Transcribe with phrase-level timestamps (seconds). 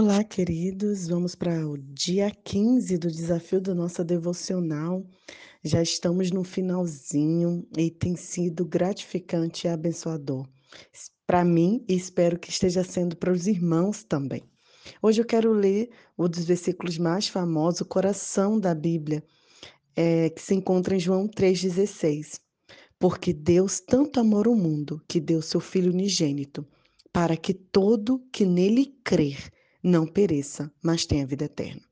[0.00, 1.08] Olá, queridos.
[1.08, 5.04] Vamos para o dia 15 do desafio da nossa devocional.
[5.64, 10.48] Já estamos no finalzinho e tem sido gratificante e abençoador.
[11.26, 14.44] Para mim e espero que esteja sendo para os irmãos também.
[15.02, 19.20] Hoje eu quero ler um dos versículos mais famosos, o coração da Bíblia,
[19.96, 22.38] é, que se encontra em João 3,16.
[23.00, 26.64] Porque Deus tanto amou o mundo que deu seu Filho unigênito,
[27.12, 31.82] para que todo que nele crer não pereça, mas tenha vida eterna.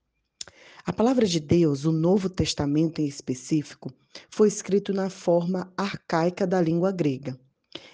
[0.85, 3.93] A palavra de Deus, o Novo Testamento em específico,
[4.31, 7.39] foi escrito na forma arcaica da língua grega.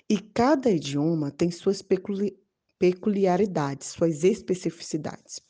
[0.09, 1.83] E cada idioma tem suas
[2.79, 5.41] peculiaridades, suas especificidades.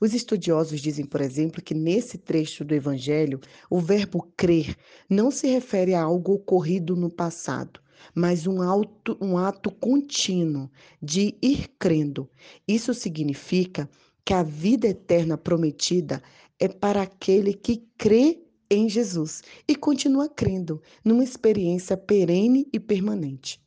[0.00, 4.76] Os estudiosos dizem, por exemplo, que nesse trecho do Evangelho, o verbo crer
[5.08, 7.80] não se refere a algo ocorrido no passado,
[8.14, 10.70] mas um, auto, um ato contínuo
[11.02, 12.28] de ir crendo.
[12.66, 13.88] Isso significa
[14.24, 16.22] que a vida eterna prometida
[16.58, 18.40] é para aquele que crê
[18.70, 23.60] em Jesus e continua crendo numa experiência perene e permanente.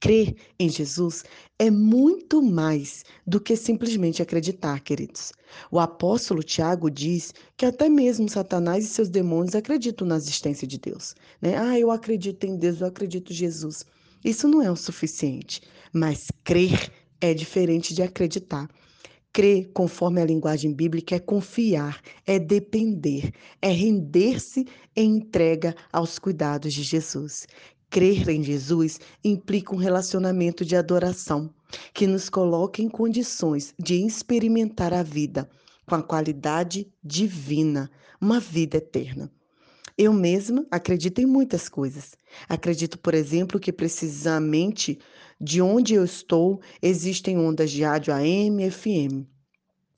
[0.00, 1.24] Crer em Jesus
[1.58, 5.32] é muito mais do que simplesmente acreditar, queridos.
[5.72, 10.78] O apóstolo Tiago diz que até mesmo Satanás e seus demônios acreditam na existência de
[10.78, 11.16] Deus.
[11.42, 11.56] Né?
[11.58, 13.84] Ah, eu acredito em Deus, eu acredito em Jesus.
[14.24, 18.68] Isso não é o suficiente, mas crer é diferente de acreditar.
[19.38, 26.74] Crer, conforme a linguagem bíblica, é confiar, é depender, é render-se em entrega aos cuidados
[26.74, 27.46] de Jesus.
[27.88, 31.54] Crer em Jesus implica um relacionamento de adoração
[31.94, 35.48] que nos coloca em condições de experimentar a vida
[35.86, 37.88] com a qualidade divina,
[38.20, 39.30] uma vida eterna.
[39.98, 42.14] Eu mesma acredito em muitas coisas.
[42.48, 44.98] Acredito, por exemplo, que precisamente
[45.40, 49.26] de onde eu estou existem ondas de rádio AM e FM.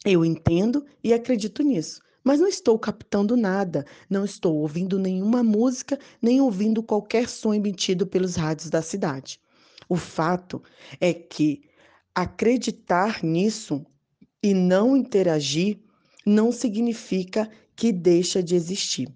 [0.04, 5.98] Eu entendo e acredito nisso mas não estou captando nada, não estou ouvindo nenhuma música,
[6.20, 9.40] nem ouvindo qualquer som emitido pelos rádios da cidade.
[9.88, 10.62] O fato
[11.00, 11.62] é que
[12.14, 13.84] acreditar nisso
[14.42, 15.80] e não interagir
[16.24, 19.08] não significa que deixa de existir.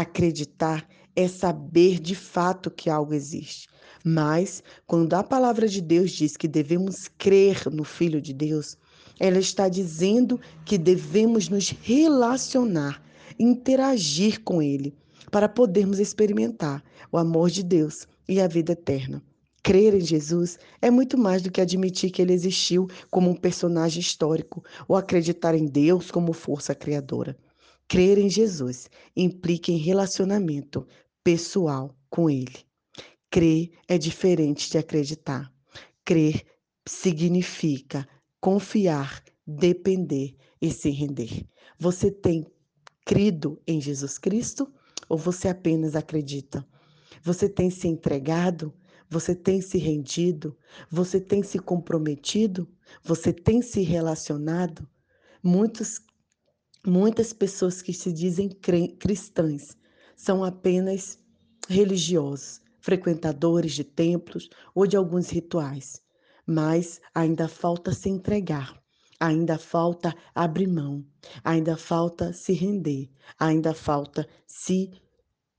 [0.00, 3.68] Acreditar é saber de fato que algo existe.
[4.02, 8.78] Mas, quando a palavra de Deus diz que devemos crer no Filho de Deus,
[9.18, 13.02] ela está dizendo que devemos nos relacionar,
[13.38, 14.94] interagir com Ele,
[15.30, 16.82] para podermos experimentar
[17.12, 19.22] o amor de Deus e a vida eterna.
[19.62, 24.00] Crer em Jesus é muito mais do que admitir que ele existiu como um personagem
[24.00, 27.36] histórico ou acreditar em Deus como força criadora.
[27.90, 30.86] Crer em Jesus implica em relacionamento
[31.24, 32.64] pessoal com ele.
[33.28, 35.52] Crer é diferente de acreditar.
[36.04, 36.46] Crer
[36.86, 38.08] significa
[38.40, 41.44] confiar, depender e se render.
[41.80, 42.46] Você tem
[43.04, 44.72] crido em Jesus Cristo
[45.08, 46.64] ou você apenas acredita?
[47.24, 48.72] Você tem se entregado?
[49.08, 50.56] Você tem se rendido?
[50.88, 52.68] Você tem se comprometido?
[53.02, 54.88] Você tem se relacionado?
[55.42, 55.98] Muitos,
[56.86, 58.48] muitas pessoas que se dizem
[58.98, 59.76] cristãs
[60.16, 61.18] são apenas
[61.68, 66.02] religiosos, frequentadores de templos ou de alguns rituais
[66.50, 68.76] mas ainda falta se entregar,
[69.20, 71.06] ainda falta abrir mão,
[71.44, 73.08] ainda falta se render,
[73.38, 74.90] ainda falta se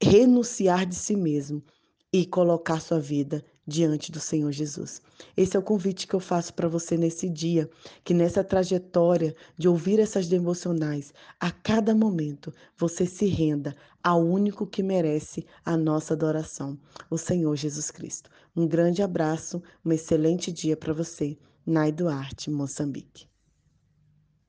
[0.04, 1.64] renunciar de si mesmo
[2.12, 5.02] e colocar sua vida diante do Senhor Jesus.
[5.36, 7.70] Esse é o convite que eu faço para você nesse dia,
[8.04, 14.68] que nessa trajetória de ouvir essas devocionais, a cada momento você se renda ao único
[14.68, 16.78] que merece a nossa adoração,
[17.10, 18.30] o Senhor Jesus Cristo.
[18.56, 21.38] Um grande abraço, um excelente dia para você.
[21.66, 23.31] Nai Duarte, Moçambique.